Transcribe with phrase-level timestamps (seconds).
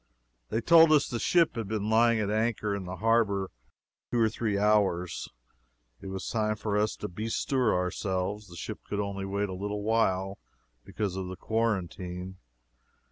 [0.49, 3.51] They told us the ship had been lying at anchor in the harbor
[4.09, 5.29] two or three hours.
[6.01, 8.47] It was time for us to bestir ourselves.
[8.47, 10.39] The ship could wait only a little while
[10.83, 12.37] because of the quarantine.